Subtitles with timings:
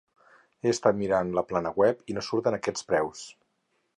[0.63, 3.25] He estat mirant la plana web i no surten aquests preus.